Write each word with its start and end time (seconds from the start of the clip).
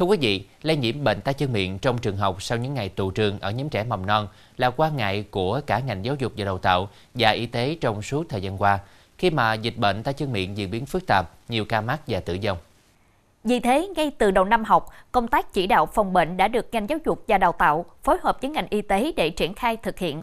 Thưa 0.00 0.06
quý 0.06 0.18
vị, 0.20 0.44
lây 0.62 0.76
nhiễm 0.76 1.04
bệnh 1.04 1.20
tay 1.20 1.34
chân 1.34 1.52
miệng 1.52 1.78
trong 1.78 1.98
trường 1.98 2.16
học 2.16 2.42
sau 2.42 2.58
những 2.58 2.74
ngày 2.74 2.88
tụ 2.88 3.10
trường 3.10 3.40
ở 3.40 3.50
nhóm 3.50 3.68
trẻ 3.68 3.84
mầm 3.84 4.06
non 4.06 4.28
là 4.56 4.70
quan 4.70 4.96
ngại 4.96 5.24
của 5.30 5.60
cả 5.66 5.78
ngành 5.78 6.04
giáo 6.04 6.14
dục 6.18 6.32
và 6.36 6.44
đào 6.44 6.58
tạo 6.58 6.88
và 7.14 7.30
y 7.30 7.46
tế 7.46 7.76
trong 7.80 8.02
suốt 8.02 8.28
thời 8.28 8.42
gian 8.42 8.62
qua, 8.62 8.78
khi 9.18 9.30
mà 9.30 9.54
dịch 9.54 9.76
bệnh 9.76 10.02
tay 10.02 10.14
chân 10.14 10.32
miệng 10.32 10.56
diễn 10.56 10.70
biến 10.70 10.86
phức 10.86 11.06
tạp, 11.06 11.30
nhiều 11.48 11.64
ca 11.64 11.80
mắc 11.80 12.00
và 12.06 12.20
tử 12.20 12.38
vong. 12.42 12.58
Vì 13.44 13.60
thế, 13.60 13.88
ngay 13.96 14.10
từ 14.18 14.30
đầu 14.30 14.44
năm 14.44 14.64
học, 14.64 14.88
công 15.12 15.28
tác 15.28 15.52
chỉ 15.52 15.66
đạo 15.66 15.86
phòng 15.86 16.12
bệnh 16.12 16.36
đã 16.36 16.48
được 16.48 16.66
ngành 16.72 16.88
giáo 16.88 16.98
dục 17.04 17.24
và 17.28 17.38
đào 17.38 17.52
tạo 17.52 17.84
phối 18.02 18.16
hợp 18.22 18.38
với 18.40 18.50
ngành 18.50 18.66
y 18.70 18.82
tế 18.82 19.12
để 19.16 19.30
triển 19.30 19.54
khai 19.54 19.76
thực 19.76 19.98
hiện. 19.98 20.22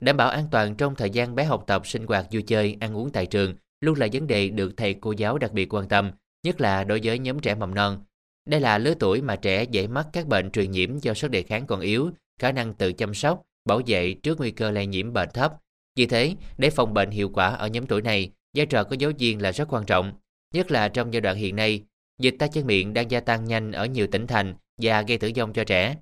Đảm 0.00 0.16
bảo 0.16 0.28
an 0.28 0.44
toàn 0.50 0.74
trong 0.74 0.94
thời 0.94 1.10
gian 1.10 1.34
bé 1.34 1.44
học 1.44 1.64
tập, 1.66 1.86
sinh 1.86 2.06
hoạt, 2.06 2.26
vui 2.32 2.42
chơi, 2.42 2.76
ăn 2.80 2.96
uống 2.96 3.10
tại 3.10 3.26
trường 3.26 3.54
luôn 3.80 3.98
là 3.98 4.06
vấn 4.12 4.26
đề 4.26 4.48
được 4.48 4.72
thầy 4.76 4.94
cô 4.94 5.12
giáo 5.12 5.38
đặc 5.38 5.52
biệt 5.52 5.74
quan 5.74 5.88
tâm, 5.88 6.10
nhất 6.42 6.60
là 6.60 6.84
đối 6.84 7.00
với 7.04 7.18
nhóm 7.18 7.40
trẻ 7.40 7.54
mầm 7.54 7.74
non. 7.74 7.98
Đây 8.46 8.60
là 8.60 8.78
lứa 8.78 8.94
tuổi 9.00 9.22
mà 9.22 9.36
trẻ 9.36 9.64
dễ 9.64 9.86
mắc 9.86 10.06
các 10.12 10.26
bệnh 10.26 10.50
truyền 10.50 10.70
nhiễm 10.70 10.98
do 10.98 11.14
sức 11.14 11.30
đề 11.30 11.42
kháng 11.42 11.66
còn 11.66 11.80
yếu, 11.80 12.10
khả 12.40 12.52
năng 12.52 12.74
tự 12.74 12.92
chăm 12.92 13.14
sóc, 13.14 13.42
bảo 13.64 13.80
vệ 13.86 14.14
trước 14.14 14.38
nguy 14.38 14.50
cơ 14.50 14.70
lây 14.70 14.86
nhiễm 14.86 15.12
bệnh 15.12 15.28
thấp. 15.34 15.52
Vì 15.96 16.06
thế, 16.06 16.34
để 16.58 16.70
phòng 16.70 16.94
bệnh 16.94 17.10
hiệu 17.10 17.28
quả 17.28 17.48
ở 17.48 17.66
nhóm 17.66 17.86
tuổi 17.86 18.02
này, 18.02 18.30
vai 18.56 18.66
trò 18.66 18.84
của 18.84 18.94
giáo 18.98 19.10
viên 19.18 19.42
là 19.42 19.52
rất 19.52 19.72
quan 19.72 19.84
trọng, 19.84 20.12
nhất 20.54 20.70
là 20.70 20.88
trong 20.88 21.12
giai 21.12 21.20
đoạn 21.20 21.36
hiện 21.36 21.56
nay, 21.56 21.82
dịch 22.18 22.34
tay 22.38 22.48
chân 22.52 22.66
miệng 22.66 22.92
đang 22.92 23.10
gia 23.10 23.20
tăng 23.20 23.44
nhanh 23.44 23.72
ở 23.72 23.86
nhiều 23.86 24.06
tỉnh 24.06 24.26
thành 24.26 24.54
và 24.82 25.02
gây 25.02 25.18
tử 25.18 25.30
vong 25.36 25.52
cho 25.52 25.64
trẻ. 25.64 25.96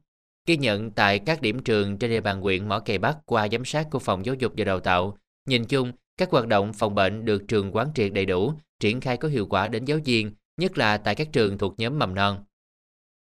Ghi 0.47 0.57
nhận 0.57 0.91
tại 0.91 1.19
các 1.19 1.43
điểm 1.43 1.63
trường 1.63 1.99
trên 1.99 2.11
địa 2.11 2.21
bàn 2.21 2.41
huyện 2.41 2.69
Mỏ 2.69 2.79
Cày 2.79 2.99
Bắc 2.99 3.19
qua 3.27 3.49
giám 3.52 3.65
sát 3.65 3.87
của 3.91 3.99
Phòng 3.99 4.27
Giáo 4.27 4.35
dục 4.35 4.52
và 4.57 4.65
Đào 4.65 4.80
tạo, 4.80 5.19
nhìn 5.49 5.65
chung, 5.65 5.93
các 6.16 6.30
hoạt 6.30 6.47
động 6.47 6.73
phòng 6.73 6.95
bệnh 6.95 7.25
được 7.25 7.43
trường 7.49 7.77
quán 7.77 7.88
triệt 7.95 8.13
đầy 8.13 8.27
đủ, 8.27 8.55
triển 8.80 9.01
khai 9.01 9.16
có 9.16 9.29
hiệu 9.29 9.47
quả 9.47 9.69
đến 9.69 9.85
giáo 9.85 9.99
viên, 10.05 10.33
nhất 10.61 10.79
là 10.79 10.97
tại 10.97 11.15
các 11.15 11.29
trường 11.33 11.59
thuộc 11.59 11.75
nhóm 11.79 11.99
mầm 11.99 12.15
non. 12.15 12.37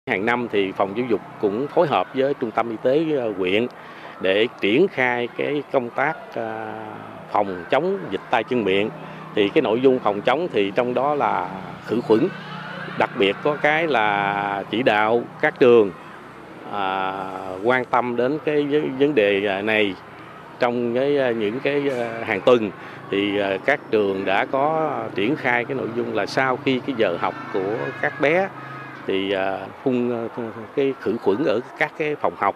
Hàng 0.09 0.25
năm 0.25 0.47
thì 0.51 0.71
phòng 0.71 0.93
giáo 0.97 1.05
dục 1.09 1.21
cũng 1.41 1.67
phối 1.67 1.87
hợp 1.87 2.07
với 2.15 2.33
trung 2.33 2.51
tâm 2.51 2.69
y 2.69 2.75
tế 2.83 3.05
ờ, 3.17 3.33
huyện 3.37 3.67
để 4.21 4.47
triển 4.61 4.87
khai 4.87 5.27
cái 5.37 5.63
công 5.71 5.89
tác 5.89 6.13
ờ, 6.33 6.73
phòng 7.31 7.65
chống 7.71 7.97
dịch 8.11 8.21
tay 8.31 8.43
chân 8.43 8.63
miệng. 8.63 8.89
Thì 9.35 9.49
cái 9.49 9.61
nội 9.61 9.81
dung 9.81 9.99
phòng 9.99 10.21
chống 10.21 10.47
thì 10.53 10.71
trong 10.75 10.93
đó 10.93 11.15
là 11.15 11.49
khử 11.85 12.01
khuẩn, 12.01 12.27
đặc 12.99 13.09
biệt 13.19 13.35
có 13.43 13.55
cái 13.55 13.87
là 13.87 14.63
chỉ 14.71 14.83
đạo 14.83 15.23
các 15.41 15.59
trường 15.59 15.91
à, 16.71 17.23
quan 17.63 17.85
tâm 17.85 18.15
đến 18.15 18.37
cái 18.45 18.63
vấn 18.99 19.15
đề 19.15 19.61
này 19.61 19.95
trong 20.61 20.95
cái 20.95 21.17
ờ, 21.17 21.31
những 21.31 21.59
cái 21.59 21.89
ờ, 21.89 22.23
hàng 22.23 22.41
tuần 22.41 22.71
thì 23.11 23.37
ờ, 23.37 23.57
các 23.65 23.79
trường 23.91 24.25
đã 24.25 24.45
có 24.45 24.91
triển 25.15 25.35
khai 25.35 25.65
cái 25.65 25.77
nội 25.77 25.87
dung 25.95 26.15
là 26.15 26.25
sau 26.25 26.57
khi 26.65 26.79
cái 26.87 26.95
giờ 26.97 27.17
học 27.19 27.33
của 27.53 27.75
các 28.01 28.21
bé 28.21 28.47
thì 29.07 29.35
phun 29.83 30.11
cái 30.75 30.93
khử 31.01 31.17
khuẩn 31.17 31.37
ở 31.45 31.59
các 31.77 31.91
cái 31.97 32.15
phòng 32.15 32.33
học 32.37 32.55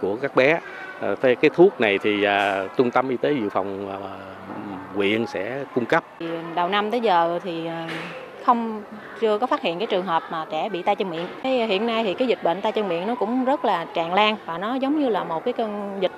của 0.00 0.16
các 0.16 0.36
bé. 0.36 0.60
Cái 1.22 1.50
thuốc 1.54 1.80
này 1.80 1.98
thì 1.98 2.26
trung 2.76 2.90
tâm 2.90 3.08
y 3.08 3.16
tế 3.16 3.32
dự 3.32 3.48
phòng 3.48 3.98
huyện 4.94 5.26
sẽ 5.26 5.64
cung 5.74 5.86
cấp. 5.86 6.04
Đầu 6.54 6.68
năm 6.68 6.90
tới 6.90 7.00
giờ 7.00 7.38
thì 7.44 7.68
không, 8.48 8.82
chưa 9.20 9.38
có 9.38 9.46
phát 9.46 9.62
hiện 9.62 9.78
cái 9.78 9.86
trường 9.86 10.06
hợp 10.06 10.22
mà 10.30 10.44
trẻ 10.50 10.68
bị 10.68 10.82
tay 10.82 10.96
chân 10.96 11.10
miệng. 11.10 11.26
Cái 11.42 11.60
ờ, 11.60 11.66
hiện 11.66 11.86
nay 11.86 12.04
thì 12.04 12.14
cái 12.14 12.28
dịch 12.28 12.42
bệnh 12.42 12.60
tay 12.60 12.72
chân 12.72 12.88
miệng 12.88 13.06
nó 13.06 13.14
cũng 13.14 13.44
rất 13.44 13.64
là 13.64 13.86
tràn 13.94 14.14
lan 14.14 14.36
và 14.46 14.58
nó 14.58 14.74
giống 14.74 15.00
như 15.00 15.08
là 15.08 15.24
một 15.24 15.44
cái 15.44 15.52
cơn 15.52 15.98
dịch 16.00 16.12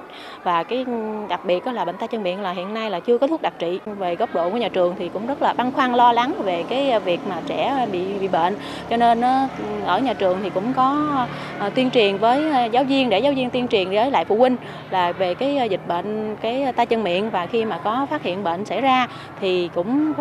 và 0.45 0.63
cái 0.63 0.85
ừ, 0.87 0.93
đặc 1.29 1.41
biệt 1.45 1.65
đó 1.65 1.73
là 1.73 1.85
bệnh 1.85 1.97
tay 1.97 2.09
chân 2.09 2.23
miệng 2.23 2.41
là 2.41 2.51
hiện 2.51 2.75
nay 2.75 2.91
là 2.91 3.01
chưa 3.01 3.19
có 3.19 3.27
thuốc 3.27 3.43
đặc 3.43 3.53
trị. 3.59 3.79
Về 3.99 4.17
góc 4.17 4.35
độ 4.35 4.51
của 4.51 4.57
nhà 4.57 4.69
trường 4.69 4.95
thì 4.99 5.09
cũng 5.09 5.27
rất 5.27 5.43
là 5.43 5.53
băn 5.53 5.73
khoăn, 5.73 5.93
lo 5.93 6.13
lắng 6.13 6.35
về 6.45 6.65
cái 6.69 6.91
ờ, 6.91 7.01
việc 7.01 7.21
mà 7.29 7.37
trẻ 7.47 7.87
bị 7.93 8.05
bị 8.21 8.29
bệnh. 8.29 8.55
Cho 8.91 8.97
nên 8.97 9.21
ừ, 9.21 9.47
ở 9.85 9.99
nhà 9.99 10.13
trường 10.13 10.39
thì 10.43 10.51
cũng 10.51 10.73
có 10.73 11.17
ờ, 11.59 11.71
tuyên 11.71 11.91
truyền 11.91 12.17
với 12.17 12.71
giáo 12.73 12.85
viên, 12.85 13.11
để 13.11 13.19
giáo 13.19 13.33
viên 13.33 13.51
tuyên 13.51 13.69
truyền 13.69 13.91
với 13.91 14.11
lại 14.11 14.25
phụ 14.25 14.37
huynh 14.37 14.57
là 14.91 15.13
về 15.13 15.35
cái 15.35 15.69
dịch 15.71 15.87
bệnh, 15.89 16.37
cái 16.37 16.73
tay 16.77 16.87
chân 16.87 17.05
miệng 17.05 17.31
và 17.31 17.47
khi 17.47 17.65
mà 17.65 17.79
có 17.85 18.07
phát 18.11 18.23
hiện 18.23 18.45
bệnh 18.45 18.65
xảy 18.65 18.81
ra 18.81 19.07
thì 19.41 19.71
cũng 19.75 20.13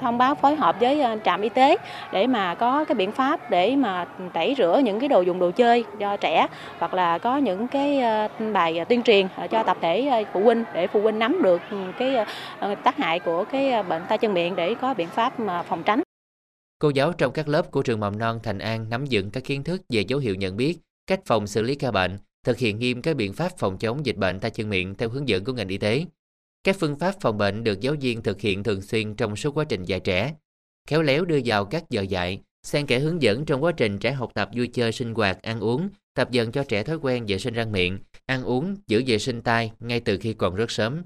thông 0.00 0.18
báo 0.18 0.34
phối 0.34 0.56
hợp 0.56 0.80
với 0.80 1.02
trạm 1.24 1.40
y 1.40 1.48
tế 1.48 1.53
để 2.12 2.26
mà 2.26 2.54
có 2.54 2.84
cái 2.84 2.94
biện 2.94 3.12
pháp 3.12 3.50
để 3.50 3.76
mà 3.76 4.06
tẩy 4.32 4.54
rửa 4.58 4.80
những 4.84 5.00
cái 5.00 5.08
đồ 5.08 5.20
dùng 5.20 5.38
đồ 5.38 5.50
chơi 5.50 5.84
cho 6.00 6.16
trẻ 6.16 6.46
hoặc 6.78 6.94
là 6.94 7.18
có 7.18 7.36
những 7.36 7.68
cái 7.68 8.00
ờ, 8.00 8.28
bài 8.52 8.84
tuyên 8.88 9.02
truyền 9.02 9.28
ờ, 9.36 9.46
cho 9.46 9.62
tập 9.62 9.76
thể 9.80 10.06
ờ, 10.06 10.22
phụ 10.32 10.40
huynh 10.40 10.64
để 10.74 10.86
phụ 10.86 11.00
huynh 11.00 11.18
nắm 11.18 11.42
được 11.42 11.62
ừ, 11.70 11.76
cái 11.98 12.26
tác 12.84 12.96
hại 12.96 13.20
của 13.20 13.44
cái 13.44 13.82
bệnh 13.82 14.02
tay 14.08 14.18
chân 14.18 14.34
miệng 14.34 14.56
để 14.56 14.74
có 14.74 14.94
biện 14.94 15.08
pháp 15.08 15.40
mà 15.40 15.62
phòng 15.62 15.82
tránh. 15.82 16.02
Cô 16.78 16.90
giáo 16.90 17.12
trong 17.12 17.32
các 17.32 17.48
lớp 17.48 17.70
của 17.70 17.82
trường 17.82 18.00
mầm 18.00 18.18
non 18.18 18.40
Thành 18.42 18.58
An 18.58 18.90
nắm 18.90 19.04
vững 19.10 19.30
các 19.30 19.44
kiến 19.44 19.64
thức 19.64 19.82
về 19.88 20.00
dấu 20.00 20.18
hiệu 20.18 20.34
nhận 20.34 20.56
biết, 20.56 20.78
cách 21.06 21.20
phòng 21.26 21.46
xử 21.46 21.62
lý 21.62 21.74
ca 21.74 21.90
bệnh, 21.90 22.18
thực 22.44 22.58
hiện 22.58 22.78
nghiêm 22.78 23.02
các 23.02 23.16
biện 23.16 23.32
pháp 23.32 23.58
phòng 23.58 23.78
chống 23.78 24.06
dịch 24.06 24.16
bệnh 24.16 24.40
tay 24.40 24.50
chân 24.50 24.70
miệng 24.70 24.94
theo 24.94 25.08
hướng 25.08 25.28
dẫn 25.28 25.44
của 25.44 25.52
ngành 25.52 25.68
y 25.68 25.78
tế. 25.78 26.04
Các 26.64 26.76
phương 26.80 26.98
pháp 26.98 27.14
phòng 27.20 27.38
bệnh 27.38 27.64
được 27.64 27.80
giáo 27.80 27.94
viên 28.00 28.22
thực 28.22 28.40
hiện 28.40 28.62
thường 28.62 28.82
xuyên 28.82 29.14
trong 29.14 29.36
suốt 29.36 29.56
quá 29.56 29.64
trình 29.64 29.82
dạy 29.84 30.00
trẻ, 30.00 30.34
khéo 30.88 31.02
léo 31.02 31.24
đưa 31.24 31.40
vào 31.44 31.64
các 31.64 31.90
giờ 31.90 32.02
dạy, 32.02 32.40
xen 32.62 32.86
kẽ 32.86 32.98
hướng 32.98 33.22
dẫn 33.22 33.44
trong 33.44 33.64
quá 33.64 33.72
trình 33.72 33.98
trẻ 33.98 34.12
học 34.12 34.30
tập 34.34 34.50
vui 34.56 34.68
chơi 34.68 34.92
sinh 34.92 35.14
hoạt, 35.14 35.42
ăn 35.42 35.60
uống, 35.60 35.88
tập 36.14 36.30
dần 36.30 36.52
cho 36.52 36.64
trẻ 36.64 36.82
thói 36.82 36.96
quen 36.96 37.26
vệ 37.26 37.38
sinh 37.38 37.54
răng 37.54 37.72
miệng, 37.72 37.98
ăn 38.26 38.44
uống, 38.44 38.76
giữ 38.86 39.02
vệ 39.06 39.18
sinh 39.18 39.42
tay 39.42 39.72
ngay 39.80 40.00
từ 40.00 40.18
khi 40.18 40.32
còn 40.32 40.54
rất 40.54 40.70
sớm. 40.70 41.02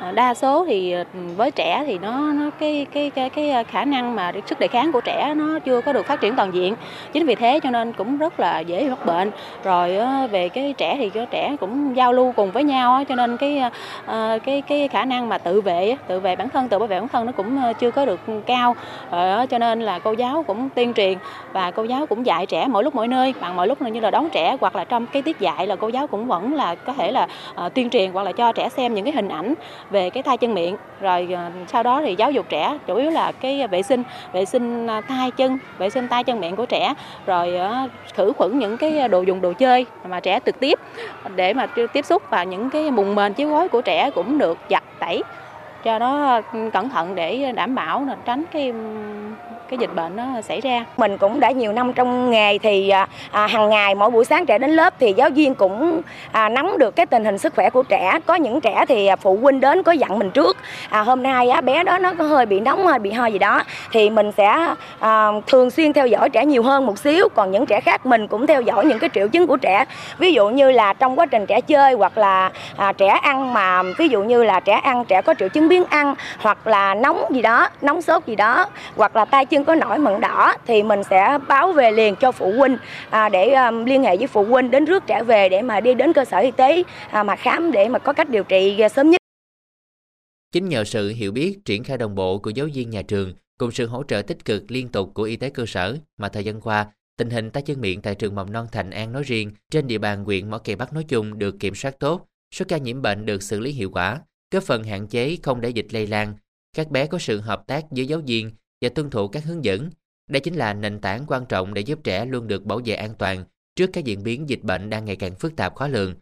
Ờ, 0.00 0.12
đa 0.12 0.34
số 0.34 0.64
thì 0.68 0.92
ờ, 0.92 1.04
với 1.36 1.50
trẻ 1.50 1.84
thì 1.86 1.98
nó 1.98 2.32
nó 2.32 2.50
cái 2.58 2.86
cái 2.92 3.10
cái 3.10 3.30
cái 3.30 3.50
ờ, 3.50 3.62
khả 3.68 3.84
năng 3.84 4.14
mà 4.14 4.32
sức 4.46 4.60
đề 4.60 4.68
kháng 4.68 4.92
của 4.92 5.00
trẻ 5.00 5.34
nó 5.36 5.58
chưa 5.58 5.80
có 5.80 5.92
được 5.92 6.06
phát 6.06 6.20
triển 6.20 6.36
toàn 6.36 6.54
diện. 6.54 6.74
Chính 7.12 7.26
vì 7.26 7.34
thế 7.34 7.60
cho 7.60 7.70
nên 7.70 7.92
cũng 7.92 8.18
rất 8.18 8.40
là 8.40 8.60
dễ 8.60 8.88
mắc 8.88 9.06
bệnh. 9.06 9.30
Rồi 9.64 9.98
về 10.30 10.48
cái 10.48 10.74
trẻ 10.78 10.96
thì 10.98 11.10
cái 11.10 11.26
trẻ 11.30 11.56
cũng 11.60 11.96
giao 11.96 12.12
lưu 12.12 12.32
cùng 12.36 12.50
với 12.50 12.64
nhau 12.64 13.04
cho 13.08 13.14
nên 13.14 13.36
cái 13.36 13.62
cái 14.44 14.62
cái 14.68 14.88
khả 14.88 15.04
năng 15.04 15.28
mà 15.28 15.38
tự 15.38 15.60
vệ 15.60 15.96
tự 16.06 16.20
vệ 16.20 16.36
bản 16.36 16.48
thân, 16.48 16.68
tự 16.68 16.78
bảo 16.78 16.88
vệ 16.88 17.00
bản 17.00 17.08
thân 17.08 17.26
nó 17.26 17.32
cũng 17.32 17.58
chưa 17.78 17.90
có 17.90 18.04
được 18.04 18.20
cao. 18.46 18.76
Cho 19.50 19.58
nên 19.58 19.80
là 19.80 19.98
cô 19.98 20.12
giáo 20.12 20.44
cũng 20.46 20.68
tuyên 20.68 20.94
truyền 20.94 21.18
và 21.52 21.70
cô 21.70 21.84
giáo 21.84 22.06
cũng 22.06 22.26
dạy 22.26 22.46
trẻ 22.46 22.66
mỗi 22.68 22.84
lúc 22.84 22.94
mỗi 22.94 23.08
nơi. 23.08 23.34
Bằng 23.40 23.56
mọi 23.56 23.66
lúc 23.66 23.82
như 23.82 24.00
là 24.00 24.10
đón 24.10 24.28
trẻ 24.30 24.56
hoặc 24.60 24.76
là 24.76 24.84
trong 24.84 25.06
cái 25.06 25.22
tiết 25.22 25.40
dạy 25.40 25.66
là 25.66 25.76
cô 25.76 25.88
giáo 25.88 26.06
cũng 26.06 26.26
vẫn 26.26 26.54
là 26.54 26.74
có 26.74 26.92
thể 26.92 27.12
là 27.12 27.26
tuyên 27.74 27.90
truyền 27.90 28.12
hoặc 28.12 28.22
là 28.22 28.32
cho 28.32 28.52
trẻ 28.52 28.68
xem 28.68 28.94
những 28.94 29.04
cái 29.04 29.14
hình 29.14 29.28
ảnh 29.28 29.47
về 29.90 30.10
cái 30.10 30.22
tay 30.22 30.36
chân 30.36 30.54
miệng. 30.54 30.76
Rồi 31.00 31.28
ờ, 31.34 31.50
sau 31.66 31.82
đó 31.82 32.00
thì 32.04 32.14
giáo 32.18 32.30
dục 32.30 32.46
trẻ, 32.48 32.78
chủ 32.86 32.94
yếu 32.94 33.10
là 33.10 33.32
cái 33.32 33.66
vệ 33.66 33.82
sinh 33.82 34.02
vệ 34.32 34.44
sinh 34.44 34.86
ờ, 34.86 35.00
tay 35.08 35.30
chân, 35.30 35.58
vệ 35.78 35.90
sinh 35.90 36.08
tay 36.08 36.24
chân 36.24 36.40
miệng 36.40 36.56
của 36.56 36.66
trẻ. 36.66 36.94
Rồi 37.26 37.56
ờ, 37.56 37.88
khử 38.14 38.32
khuẩn 38.36 38.58
những 38.58 38.76
cái 38.76 39.08
đồ 39.08 39.22
dùng 39.22 39.40
đồ 39.40 39.52
chơi 39.52 39.86
mà 40.08 40.20
trẻ 40.20 40.40
trực 40.46 40.60
tiếp 40.60 40.78
để 41.36 41.54
mà 41.54 41.66
tiếp 41.92 42.04
xúc 42.04 42.22
và 42.30 42.44
những 42.44 42.70
cái 42.70 42.90
mùng 42.90 43.14
mền 43.14 43.34
chiếu 43.34 43.48
gối 43.48 43.68
của 43.68 43.80
trẻ 43.80 44.10
cũng 44.10 44.38
được 44.38 44.58
giặt 44.70 44.82
tẩy. 44.98 45.22
Cho 45.84 45.98
nó 45.98 46.40
ừ, 46.52 46.70
cẩn 46.72 46.88
thận 46.88 47.14
để 47.14 47.52
đảm 47.52 47.74
bảo 47.74 48.04
là 48.04 48.16
tránh 48.24 48.44
cái 48.52 48.72
cái 49.70 49.78
dịch 49.78 49.94
bệnh 49.94 50.16
nó 50.16 50.40
xảy 50.40 50.60
ra. 50.60 50.84
Mình 50.96 51.18
cũng 51.18 51.40
đã 51.40 51.50
nhiều 51.50 51.72
năm 51.72 51.92
trong 51.92 52.30
nghề 52.30 52.58
thì 52.58 52.88
à, 52.88 53.08
à, 53.30 53.46
hàng 53.46 53.68
ngày 53.68 53.94
mỗi 53.94 54.10
buổi 54.10 54.24
sáng 54.24 54.46
trẻ 54.46 54.58
đến 54.58 54.70
lớp 54.70 54.94
thì 55.00 55.12
giáo 55.12 55.30
viên 55.30 55.54
cũng 55.54 56.02
à, 56.32 56.48
nắm 56.48 56.78
được 56.78 56.96
cái 56.96 57.06
tình 57.06 57.24
hình 57.24 57.38
sức 57.38 57.54
khỏe 57.54 57.70
của 57.70 57.82
trẻ. 57.82 58.18
Có 58.26 58.34
những 58.34 58.60
trẻ 58.60 58.84
thì 58.88 59.06
à, 59.06 59.16
phụ 59.16 59.38
huynh 59.42 59.60
đến 59.60 59.82
có 59.82 59.92
dặn 59.92 60.18
mình 60.18 60.30
trước. 60.30 60.56
À, 60.90 61.02
hôm 61.02 61.22
nay 61.22 61.48
á, 61.48 61.60
bé 61.60 61.84
đó 61.84 61.98
nó 61.98 62.14
có 62.18 62.24
hơi 62.24 62.46
bị 62.46 62.60
nóng 62.60 62.86
hơi 62.86 62.98
bị 62.98 63.10
ho 63.10 63.26
gì 63.26 63.38
đó 63.38 63.62
thì 63.92 64.10
mình 64.10 64.32
sẽ 64.36 64.74
à, 65.00 65.28
thường 65.46 65.70
xuyên 65.70 65.92
theo 65.92 66.06
dõi 66.06 66.30
trẻ 66.30 66.46
nhiều 66.46 66.62
hơn 66.62 66.86
một 66.86 66.98
xíu. 66.98 67.28
Còn 67.34 67.50
những 67.50 67.66
trẻ 67.66 67.80
khác 67.80 68.06
mình 68.06 68.26
cũng 68.28 68.46
theo 68.46 68.62
dõi 68.62 68.84
những 68.84 68.98
cái 68.98 69.10
triệu 69.14 69.28
chứng 69.28 69.46
của 69.46 69.56
trẻ. 69.56 69.84
Ví 70.18 70.32
dụ 70.32 70.48
như 70.48 70.70
là 70.70 70.92
trong 70.92 71.18
quá 71.18 71.26
trình 71.26 71.46
trẻ 71.46 71.60
chơi 71.60 71.92
hoặc 71.92 72.18
là 72.18 72.50
à, 72.76 72.92
trẻ 72.92 73.08
ăn 73.08 73.52
mà 73.52 73.82
ví 73.98 74.08
dụ 74.08 74.22
như 74.22 74.44
là 74.44 74.60
trẻ 74.60 74.72
ăn 74.72 75.04
trẻ 75.04 75.22
có 75.22 75.34
triệu 75.38 75.48
chứng 75.48 75.68
biến 75.68 75.84
ăn 75.84 76.14
hoặc 76.42 76.66
là 76.66 76.94
nóng 76.94 77.24
gì 77.30 77.42
đó, 77.42 77.68
nóng 77.82 78.02
sốt 78.02 78.26
gì 78.26 78.36
đó 78.36 78.66
hoặc 78.96 79.16
là 79.16 79.24
tay 79.24 79.46
chân 79.46 79.64
có 79.64 79.74
nổi 79.74 79.98
mận 79.98 80.20
đỏ 80.20 80.54
thì 80.66 80.82
mình 80.82 81.04
sẽ 81.04 81.38
báo 81.48 81.72
về 81.72 81.90
liền 81.90 82.16
cho 82.16 82.32
phụ 82.32 82.52
huynh 82.56 82.76
à, 83.10 83.28
để 83.28 83.50
à, 83.50 83.70
liên 83.70 84.02
hệ 84.02 84.16
với 84.16 84.26
phụ 84.26 84.44
huynh 84.44 84.70
đến 84.70 84.84
rước 84.84 85.06
trẻ 85.06 85.22
về 85.22 85.48
để 85.48 85.62
mà 85.62 85.80
đi 85.80 85.94
đến 85.94 86.12
cơ 86.12 86.24
sở 86.24 86.38
y 86.38 86.50
tế 86.50 86.82
à, 87.10 87.22
mà 87.22 87.36
khám 87.36 87.72
để 87.72 87.88
mà 87.88 87.98
có 87.98 88.12
cách 88.12 88.28
điều 88.28 88.42
trị 88.42 88.84
sớm 88.94 89.10
nhất. 89.10 89.18
Chính 90.52 90.68
nhờ 90.68 90.84
sự 90.84 91.08
hiểu 91.08 91.32
biết, 91.32 91.64
triển 91.64 91.84
khai 91.84 91.98
đồng 91.98 92.14
bộ 92.14 92.38
của 92.38 92.50
giáo 92.50 92.68
viên 92.74 92.90
nhà 92.90 93.02
trường 93.02 93.34
cùng 93.58 93.70
sự 93.70 93.86
hỗ 93.86 94.02
trợ 94.02 94.22
tích 94.22 94.44
cực 94.44 94.70
liên 94.70 94.88
tục 94.88 95.10
của 95.14 95.22
y 95.22 95.36
tế 95.36 95.50
cơ 95.50 95.66
sở 95.66 95.96
mà 96.16 96.28
thời 96.28 96.44
gian 96.44 96.60
qua, 96.60 96.92
tình 97.16 97.30
hình 97.30 97.50
tay 97.50 97.62
chân 97.62 97.80
miệng 97.80 98.02
tại 98.02 98.14
trường 98.14 98.34
mầm 98.34 98.52
non 98.52 98.66
Thành 98.72 98.90
An 98.90 99.12
nói 99.12 99.22
riêng, 99.22 99.52
trên 99.70 99.86
địa 99.86 99.98
bàn 99.98 100.24
huyện 100.24 100.50
Mỏ 100.50 100.58
Cày 100.58 100.76
Bắc 100.76 100.92
nói 100.92 101.04
chung 101.08 101.38
được 101.38 101.56
kiểm 101.60 101.74
soát 101.74 101.98
tốt, 101.98 102.26
số 102.54 102.64
ca 102.68 102.78
nhiễm 102.78 103.02
bệnh 103.02 103.26
được 103.26 103.42
xử 103.42 103.60
lý 103.60 103.72
hiệu 103.72 103.90
quả, 103.90 104.20
góp 104.50 104.62
phần 104.62 104.84
hạn 104.84 105.06
chế 105.06 105.36
không 105.42 105.60
để 105.60 105.70
dịch 105.70 105.86
lây 105.90 106.06
lan. 106.06 106.34
Các 106.76 106.90
bé 106.90 107.06
có 107.06 107.18
sự 107.18 107.40
hợp 107.40 107.66
tác 107.66 107.84
với 107.90 108.06
giáo 108.06 108.20
viên 108.26 108.50
và 108.80 108.88
tuân 108.88 109.10
thủ 109.10 109.28
các 109.28 109.44
hướng 109.44 109.64
dẫn. 109.64 109.90
Đây 110.30 110.40
chính 110.40 110.54
là 110.54 110.74
nền 110.74 111.00
tảng 111.00 111.24
quan 111.26 111.46
trọng 111.46 111.74
để 111.74 111.82
giúp 111.82 111.98
trẻ 112.04 112.24
luôn 112.24 112.48
được 112.48 112.64
bảo 112.64 112.80
vệ 112.84 112.94
an 112.94 113.14
toàn 113.18 113.44
trước 113.76 113.90
các 113.92 114.04
diễn 114.04 114.22
biến 114.22 114.48
dịch 114.48 114.62
bệnh 114.62 114.90
đang 114.90 115.04
ngày 115.04 115.16
càng 115.16 115.34
phức 115.34 115.56
tạp 115.56 115.74
khó 115.74 115.88
lường. 115.88 116.14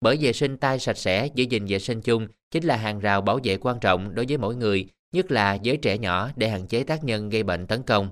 Bởi 0.00 0.18
vệ 0.20 0.32
sinh 0.32 0.56
tay 0.56 0.78
sạch 0.78 0.98
sẽ, 0.98 1.28
giữ 1.34 1.44
gìn 1.50 1.66
vệ 1.66 1.78
sinh 1.78 2.00
chung 2.00 2.28
chính 2.50 2.64
là 2.64 2.76
hàng 2.76 3.00
rào 3.00 3.20
bảo 3.20 3.38
vệ 3.44 3.56
quan 3.56 3.80
trọng 3.80 4.14
đối 4.14 4.26
với 4.28 4.38
mỗi 4.38 4.56
người, 4.56 4.88
nhất 5.12 5.30
là 5.30 5.58
với 5.64 5.76
trẻ 5.76 5.98
nhỏ 5.98 6.30
để 6.36 6.48
hạn 6.48 6.66
chế 6.66 6.84
tác 6.84 7.04
nhân 7.04 7.28
gây 7.28 7.42
bệnh 7.42 7.66
tấn 7.66 7.82
công. 7.82 8.10